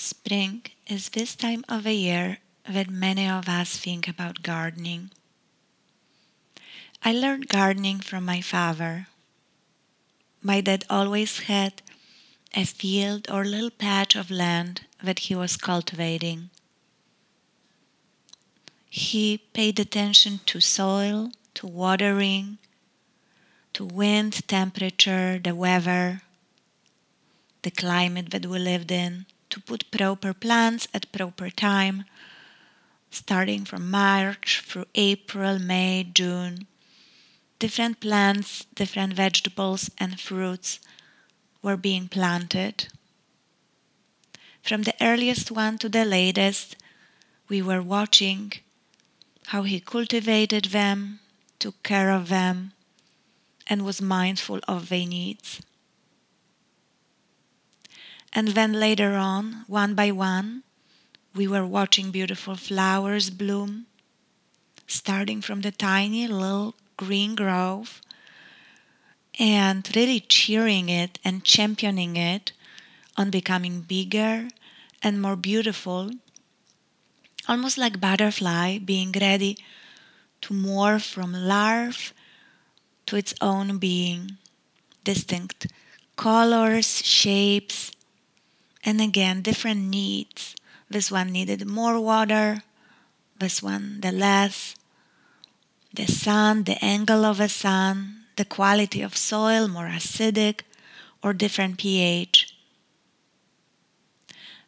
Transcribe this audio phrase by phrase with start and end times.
[0.00, 5.10] Spring is this time of a year that many of us think about gardening.
[7.04, 9.08] I learned gardening from my father.
[10.40, 11.82] My dad always had
[12.54, 16.48] a field or little patch of land that he was cultivating.
[18.88, 22.56] He paid attention to soil, to watering,
[23.74, 26.22] to wind, temperature, the weather,
[27.60, 32.04] the climate that we lived in, to put proper plants at proper time,
[33.10, 36.66] starting from March through April, May, June.
[37.58, 40.80] Different plants, different vegetables and fruits
[41.62, 42.88] were being planted.
[44.62, 46.76] From the earliest one to the latest,
[47.48, 48.52] we were watching
[49.46, 51.18] how he cultivated them,
[51.58, 52.72] took care of them,
[53.66, 55.60] and was mindful of their needs.
[58.32, 60.62] And then later on, one by one,
[61.34, 63.86] we were watching beautiful flowers bloom,
[64.86, 68.00] starting from the tiny little green grove
[69.38, 72.52] and really cheering it and championing it
[73.16, 74.48] on becoming bigger
[75.02, 76.10] and more beautiful,
[77.48, 79.56] almost like butterfly being ready
[80.42, 82.12] to morph from larve
[83.06, 84.36] to its own being,
[85.04, 85.66] distinct
[86.16, 87.92] colors, shapes,
[88.84, 90.54] and again different needs.
[90.88, 92.62] This one needed more water,
[93.38, 94.74] this one the less,
[95.92, 100.62] the sun, the angle of the sun, the quality of soil, more acidic
[101.22, 102.54] or different pH.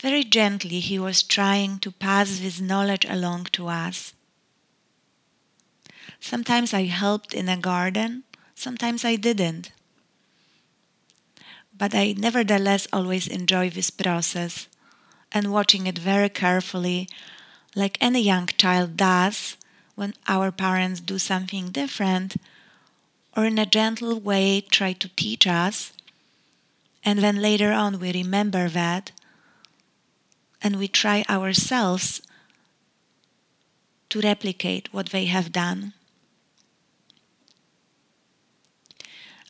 [0.00, 4.12] Very gently, he was trying to pass this knowledge along to us.
[6.20, 9.70] Sometimes I helped in a garden, sometimes I didn't.
[11.78, 14.66] But I nevertheless always enjoy this process
[15.32, 17.08] and watching it very carefully,
[17.74, 19.56] like any young child does
[19.94, 22.36] when our parents do something different
[23.36, 25.92] or in a gentle way try to teach us.
[27.04, 29.12] And then later on we remember that
[30.62, 32.22] and we try ourselves
[34.08, 35.92] to replicate what they have done.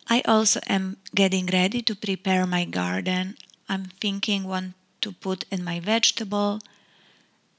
[0.09, 3.37] I also am getting ready to prepare my garden.
[3.69, 4.65] I'm thinking what
[5.01, 6.61] to put in my vegetable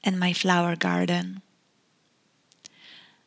[0.02, 1.42] and my flower garden.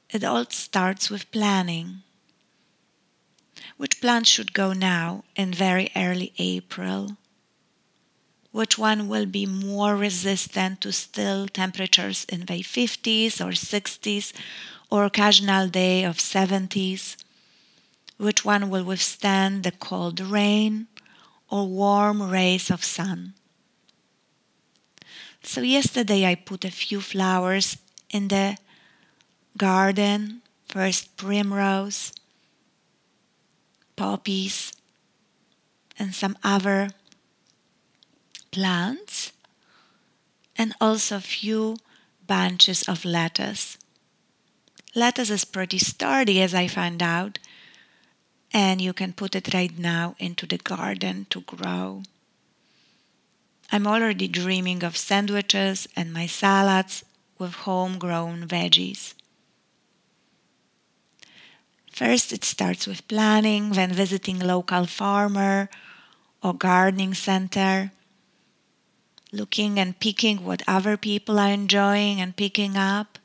[0.10, 2.02] It all starts with planning.
[3.78, 7.18] Which plants should go now in very early April?
[8.52, 14.34] Which one will be more resistant to still temperatures in the 50s or 60s
[14.90, 17.16] or occasional day of 70s?
[18.22, 20.86] Which one will withstand the cold rain
[21.50, 23.34] or warm rays of sun?
[25.42, 27.78] So yesterday I put a few flowers
[28.12, 28.58] in the
[29.58, 32.14] garden, first primrose,
[33.96, 34.72] poppies,
[35.98, 36.92] and some other
[38.52, 39.32] plants,
[40.56, 41.78] and also a few
[42.28, 43.80] bunches of lettuce.
[44.94, 47.40] Lettuce is pretty sturdy, as I found out,
[48.54, 52.04] and you can put it right now into the garden to grow.
[53.72, 57.06] I'm already dreaming of sandwiches and my salads
[57.38, 59.14] with homegrown veggies.
[61.92, 65.70] First, it starts with planning, then visiting local farmer
[66.44, 67.92] or gardening center,
[69.32, 73.18] looking and picking what other people are enjoying and picking up,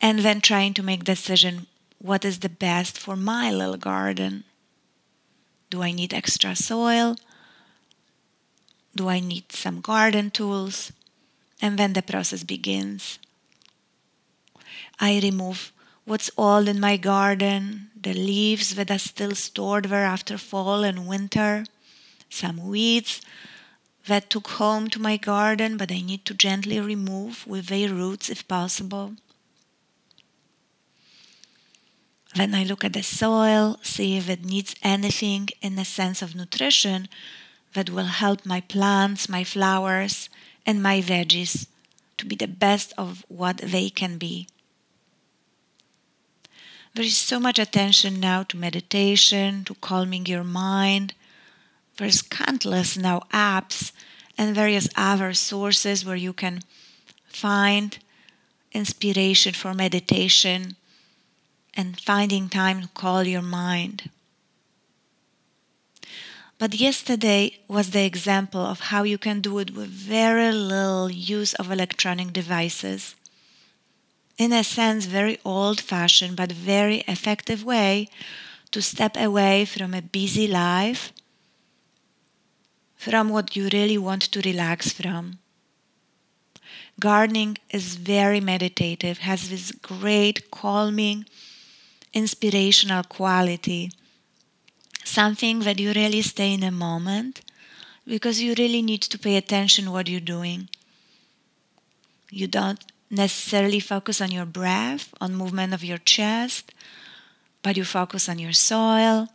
[0.00, 1.66] and then trying to make decision
[2.06, 4.44] what is the best for my little garden.
[5.70, 7.16] Do I need extra soil?
[8.94, 10.92] Do I need some garden tools?
[11.60, 13.18] And then the process begins.
[15.00, 15.72] I remove
[16.04, 21.08] what's old in my garden, the leaves that are still stored there after fall and
[21.08, 21.64] winter,
[22.30, 23.20] some weeds
[24.06, 28.30] that took home to my garden but I need to gently remove with their roots
[28.30, 29.16] if possible.
[32.36, 36.34] Then I look at the soil, see if it needs anything in the sense of
[36.34, 37.08] nutrition
[37.72, 40.28] that will help my plants, my flowers,
[40.66, 41.66] and my veggies
[42.18, 44.48] to be the best of what they can be.
[46.94, 51.14] There is so much attention now to meditation, to calming your mind.
[51.96, 53.92] There's countless now apps
[54.36, 56.60] and various other sources where you can
[57.24, 57.96] find
[58.72, 60.76] inspiration for meditation
[61.76, 64.10] and finding time to call your mind.
[66.58, 71.52] But yesterday was the example of how you can do it with very little use
[71.54, 73.14] of electronic devices.
[74.38, 78.08] In a sense, very old fashioned but very effective way
[78.70, 81.12] to step away from a busy life,
[82.96, 85.38] from what you really want to relax from.
[86.98, 91.26] Gardening is very meditative, has this great calming,
[92.16, 93.90] inspirational quality
[95.04, 97.42] something that you really stay in a moment
[98.06, 100.68] because you really need to pay attention what you're doing.
[102.30, 106.72] You don't necessarily focus on your breath, on movement of your chest,
[107.62, 109.28] but you focus on your soil,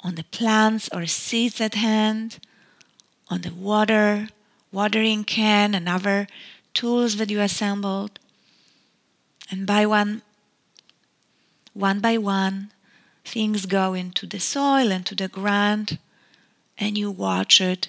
[0.00, 2.38] on the plants or seeds at hand,
[3.28, 4.28] on the water,
[4.72, 6.26] watering can and other
[6.74, 8.18] tools that you assembled.
[9.50, 10.22] And by one
[11.74, 12.70] one by one,
[13.24, 15.98] things go into the soil and to the ground,
[16.78, 17.88] and you watch it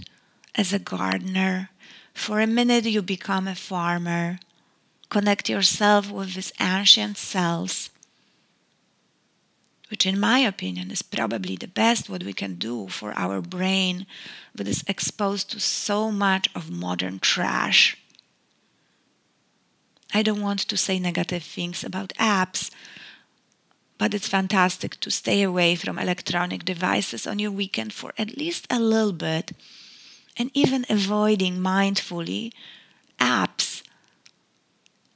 [0.55, 1.69] as a gardener.
[2.13, 4.39] For a minute, you become a farmer.
[5.09, 7.91] Connect yourself with these ancient cells,
[9.89, 14.07] which, in my opinion, is probably the best what we can do for our brain
[14.55, 17.97] that is exposed to so much of modern trash.
[20.13, 22.71] I don't want to say negative things about apps
[23.97, 28.67] but it's fantastic to stay away from electronic devices on your weekend for at least
[28.69, 29.51] a little bit
[30.37, 32.51] and even avoiding mindfully
[33.19, 33.83] apps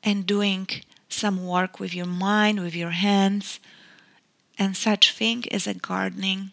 [0.04, 0.68] and doing
[1.10, 3.60] some work with your mind, with your hands,
[4.58, 6.52] and such thing as a gardening.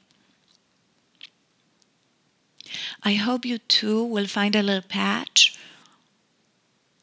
[3.03, 5.57] I hope you too will find a little patch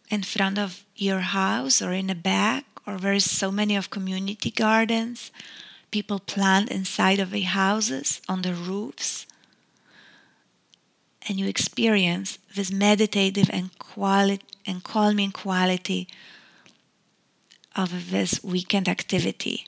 [0.10, 3.90] in front of your house or in a bag or there is so many of
[3.90, 5.32] community gardens
[5.92, 9.28] people plant inside of the houses on the roofs.
[11.28, 16.08] And you experience this meditative and quali- and calming quality
[17.76, 19.68] of this weekend activity